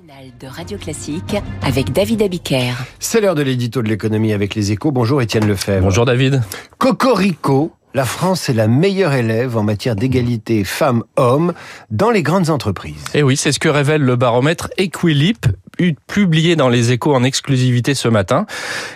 matinale 0.00 0.32
de 0.40 0.46
Radio 0.46 0.78
Classique 0.78 1.36
avec 1.62 1.92
David 1.92 2.22
Abiker. 2.22 2.72
C'est 2.98 3.20
l'heure 3.20 3.34
de 3.34 3.42
l'édito 3.42 3.82
de 3.82 3.88
l'économie 3.88 4.32
avec 4.32 4.54
les 4.54 4.72
échos. 4.72 4.92
Bonjour 4.92 5.20
Étienne 5.20 5.46
Lefebvre. 5.46 5.82
Bonjour 5.82 6.04
David. 6.04 6.42
Cocorico, 6.78 7.72
la 7.94 8.04
France 8.04 8.48
est 8.48 8.54
la 8.54 8.68
meilleure 8.68 9.14
élève 9.14 9.56
en 9.56 9.62
matière 9.62 9.96
d'égalité 9.96 10.64
femmes-hommes 10.64 11.54
dans 11.90 12.10
les 12.10 12.22
grandes 12.22 12.50
entreprises. 12.50 13.02
Et 13.14 13.22
oui, 13.22 13.36
c'est 13.36 13.52
ce 13.52 13.58
que 13.58 13.68
révèle 13.68 14.02
le 14.02 14.16
baromètre 14.16 14.70
Equilip, 14.78 15.46
publié 16.06 16.56
dans 16.56 16.68
les 16.68 16.92
échos 16.92 17.14
en 17.14 17.24
exclusivité 17.24 17.94
ce 17.94 18.08
matin. 18.08 18.46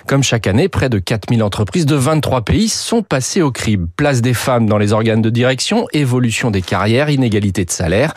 Comme 0.07 0.23
chaque 0.23 0.47
année, 0.47 0.69
près 0.69 0.89
de 0.89 0.99
4000 0.99 1.43
entreprises 1.43 1.87
de 1.87 1.97
23 1.97 2.43
pays 2.43 2.69
sont 2.69 3.03
passées 3.03 3.43
au 3.43 3.51
crible. 3.51 3.89
Place 3.97 4.21
des 4.23 4.35
femmes 4.35 4.67
dans 4.67 4.79
les 4.79 4.93
organes 4.93 5.23
de 5.23 5.31
direction, 5.31 5.87
évolution 5.93 6.51
des 6.51 6.63
carrières, 6.63 7.11
inégalité 7.11 7.65
de 7.65 7.71
salaire. 7.71 8.15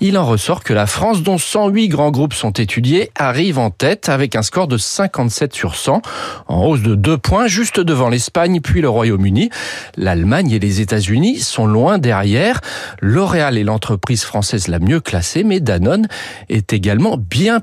Il 0.00 0.18
en 0.18 0.26
ressort 0.26 0.62
que 0.62 0.72
la 0.72 0.86
France, 0.86 1.22
dont 1.22 1.38
108 1.38 1.88
grands 1.88 2.10
groupes 2.10 2.34
sont 2.34 2.52
étudiés, 2.52 3.10
arrive 3.16 3.58
en 3.58 3.70
tête 3.70 4.08
avec 4.08 4.36
un 4.36 4.42
score 4.42 4.68
de 4.68 4.76
57 4.76 5.54
sur 5.54 5.74
100, 5.74 6.02
en 6.48 6.64
hausse 6.64 6.82
de 6.82 6.94
2 6.94 7.18
points, 7.18 7.46
juste 7.46 7.80
devant 7.80 8.08
l'Espagne 8.08 8.60
puis 8.60 8.80
le 8.80 8.88
Royaume-Uni. 8.88 9.50
L'Allemagne 9.96 10.50
et 10.50 10.58
les 10.58 10.80
États-Unis 10.80 11.38
sont 11.38 11.66
loin 11.66 11.98
derrière. 11.98 12.60
L'Oréal 13.00 13.58
est 13.58 13.64
l'entreprise 13.64 14.24
française 14.24 14.68
la 14.68 14.78
mieux 14.78 15.00
classée, 15.00 15.44
mais 15.44 15.60
Danone 15.60 16.08
est 16.48 16.72
également 16.72 17.16
bien 17.16 17.60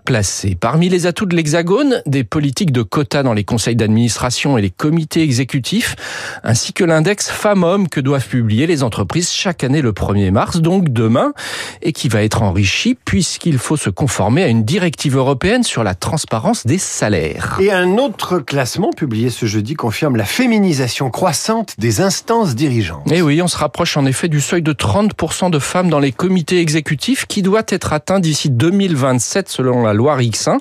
Parmi 0.55 0.89
les 0.89 1.05
atouts 1.05 1.25
de 1.25 1.35
l'Hexagone, 1.35 2.01
des 2.05 2.23
politiques 2.23 2.71
de 2.71 2.81
quotas 2.81 3.23
dans 3.23 3.33
les 3.33 3.43
conseils 3.43 3.75
d'administration 3.75 4.57
et 4.57 4.61
les 4.61 4.69
comités 4.69 5.21
exécutifs, 5.21 5.95
ainsi 6.43 6.73
que 6.73 6.83
l'index 6.83 7.29
femmes-hommes 7.29 7.87
que 7.87 7.99
doivent 7.99 8.27
publier 8.27 8.67
les 8.67 8.83
entreprises 8.83 9.31
chaque 9.31 9.63
année 9.63 9.81
le 9.81 9.91
1er 9.91 10.31
mars, 10.31 10.61
donc 10.61 10.89
demain, 10.89 11.33
et 11.81 11.93
qui 11.93 12.09
va 12.09 12.23
être 12.23 12.41
enrichi 12.41 12.95
puisqu'il 13.05 13.57
faut 13.57 13.77
se 13.77 13.89
conformer 13.89 14.43
à 14.43 14.47
une 14.47 14.63
directive 14.63 15.17
européenne 15.17 15.63
sur 15.63 15.83
la 15.83 15.95
transparence 15.95 16.65
des 16.65 16.77
salaires. 16.77 17.57
Et 17.59 17.71
un 17.71 17.97
autre 17.97 18.39
classement 18.39 18.91
publié 18.91 19.29
ce 19.29 19.45
jeudi 19.45 19.73
confirme 19.75 20.15
la 20.15 20.25
féminisation 20.25 21.09
croissante 21.09 21.75
des 21.77 22.01
instances 22.01 22.55
dirigeantes. 22.55 23.11
Et 23.11 23.21
oui, 23.21 23.41
on 23.41 23.47
se 23.47 23.57
rapproche 23.57 23.97
en 23.97 24.05
effet 24.05 24.27
du 24.27 24.41
seuil 24.41 24.61
de 24.61 24.73
30% 24.73 25.49
de 25.49 25.59
femmes 25.59 25.89
dans 25.89 25.99
les 25.99 26.11
comités 26.11 26.59
exécutifs 26.59 27.25
qui 27.25 27.41
doit 27.41 27.63
être 27.67 27.93
atteint 27.93 28.19
d'ici 28.19 28.49
2027 28.49 29.49
selon 29.49 29.83
la 29.83 29.93
loi 29.93 30.15
X1, 30.37 30.59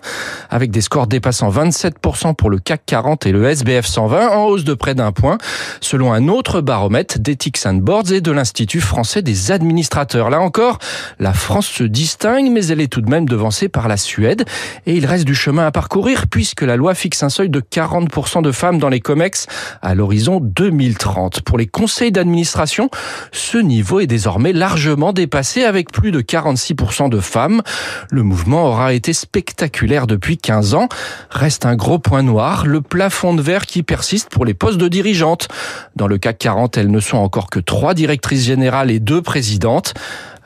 avec 0.51 0.71
des 0.71 0.81
scores 0.81 1.07
dépassant 1.07 1.51
27% 1.51 2.35
pour 2.35 2.51
le 2.51 2.59
CAC 2.59 2.83
40 2.87 3.27
et 3.27 3.33
le 3.33 3.45
SBF 3.45 3.87
120, 3.87 4.29
en 4.31 4.45
hausse 4.45 4.65
de 4.65 4.75
près 4.75 4.95
d'un 4.95 5.13
point, 5.13 5.39
selon 5.81 6.13
un 6.13 6.29
autre 6.29 6.61
baromètre 6.61 7.19
d'Ethics 7.19 7.67
and 7.67 7.75
Boards 7.75 8.13
et 8.13 8.21
de 8.21 8.31
l'Institut 8.31 8.81
français 8.81 9.23
des 9.23 9.51
administrateurs. 9.51 10.31
Là 10.31 10.41
encore, 10.41 10.79
la 11.19 11.33
France 11.33 11.67
se 11.67 11.85
distingue, 11.85 12.51
mais 12.51 12.67
elle 12.67 12.81
est 12.81 12.93
tout 12.93 13.01
de 13.01 13.11
même 13.11 13.29
devancée 13.29 13.69
par 13.69 13.89
la 13.89 13.97
Suède, 13.97 14.45
et 14.87 14.95
il 14.95 15.07
reste 15.07 15.25
du 15.25 15.35
chemin 15.35 15.67
à 15.67 15.71
parcourir, 15.71 16.27
puisque 16.29 16.63
la 16.63 16.77
loi 16.77 16.95
fixe 16.95 17.23
un 17.23 17.29
seuil 17.29 17.51
de 17.51 17.61
40% 17.61 18.43
de 18.43 18.53
femmes 18.53 18.79
dans 18.79 18.89
les 18.89 19.01
COMEX 19.01 19.47
à 19.83 19.95
l'horizon 19.95 20.41
2030. 20.41 21.43
Pour 21.43 21.59
les 21.59 21.67
conseils 21.67 22.13
d'administration, 22.13 22.91
ce 23.33 23.59
niveau 23.59 24.01
est 24.01 24.07
désormais 24.07 24.53
largement 24.53 25.13
dépassé, 25.13 25.65
avec 25.65 25.93
plus 25.93 26.13
de 26.13 26.21
46% 26.21 27.09
de 27.09 27.21
femmes. 27.21 27.63
Le 28.11 28.23
mouvement 28.23 28.67
aura 28.67 28.93
été 28.93 29.13
spectaculaire 29.13 29.56
spectaculaire 29.57 30.07
depuis 30.07 30.37
15 30.37 30.75
ans. 30.75 30.89
Reste 31.31 31.65
un 31.65 31.77
gros 31.77 31.99
point 31.99 32.23
noir, 32.23 32.67
le 32.67 32.83
plafond 32.83 33.33
de 33.33 33.41
verre 33.41 33.65
qui 33.65 33.83
persiste 33.83 34.29
pour 34.29 34.45
les 34.45 34.53
postes 34.53 34.77
de 34.77 34.87
dirigeantes. 34.87 35.49
Dans 35.97 36.07
le 36.07 36.19
CAC 36.19 36.37
40, 36.37 36.77
elles 36.77 36.91
ne 36.91 37.01
sont 37.01 37.17
encore 37.17 37.49
que 37.49 37.59
trois 37.59 37.95
directrices 37.95 38.45
générales 38.45 38.91
et 38.91 39.01
deux 39.01 39.23
présidentes. 39.23 39.95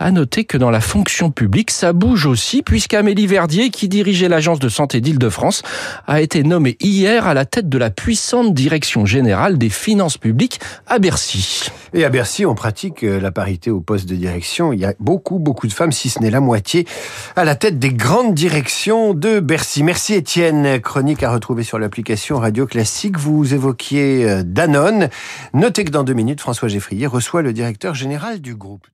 À 0.02 0.12
noter 0.12 0.44
que 0.44 0.56
dans 0.56 0.70
la 0.70 0.80
fonction 0.80 1.30
publique, 1.30 1.70
ça 1.70 1.92
bouge 1.92 2.24
aussi, 2.24 2.62
puisqu'Amélie 2.62 3.26
Verdier, 3.26 3.68
qui 3.68 3.86
dirigeait 3.86 4.30
l'agence 4.30 4.58
de 4.58 4.70
santé 4.70 5.02
d'Île-de-France, 5.02 5.62
a 6.06 6.22
été 6.22 6.42
nommée 6.42 6.78
hier 6.80 7.26
à 7.26 7.34
la 7.34 7.44
tête 7.44 7.68
de 7.68 7.76
la 7.76 7.90
puissante 7.90 8.54
direction 8.54 9.04
générale 9.04 9.58
des 9.58 9.68
finances 9.68 10.16
publiques 10.16 10.58
à 10.86 10.98
Bercy. 10.98 11.68
Et 11.92 12.06
à 12.06 12.08
Bercy, 12.08 12.46
on 12.46 12.54
pratique 12.54 13.04
euh, 13.04 13.20
la 13.20 13.30
parité 13.30 13.70
au 13.70 13.82
poste 13.82 14.08
de 14.08 14.14
direction. 14.14 14.72
Il 14.72 14.80
y 14.80 14.86
a 14.86 14.94
beaucoup, 15.00 15.38
beaucoup 15.38 15.66
de 15.66 15.72
femmes, 15.74 15.92
si 15.92 16.08
ce 16.08 16.20
n'est 16.20 16.30
la 16.30 16.40
moitié, 16.40 16.86
à 17.36 17.44
la 17.44 17.54
tête 17.54 17.78
des 17.78 17.92
grandes 17.92 18.32
directions 18.32 19.12
de 19.12 19.38
Bercy. 19.38 19.82
Merci 19.82 20.14
Étienne. 20.14 20.80
Chronique 20.80 21.22
à 21.22 21.30
retrouver 21.30 21.62
sur 21.62 21.78
l'application 21.78 22.38
Radio 22.38 22.64
Classique. 22.64 23.18
Vous 23.18 23.52
évoquiez 23.52 24.26
euh, 24.26 24.42
Danone. 24.46 25.10
Notez 25.52 25.84
que 25.84 25.90
dans 25.90 26.04
deux 26.04 26.14
minutes, 26.14 26.40
François 26.40 26.68
Geffrier 26.68 27.06
reçoit 27.06 27.42
le 27.42 27.52
directeur 27.52 27.94
général 27.94 28.40
du 28.40 28.54
groupe. 28.54 28.86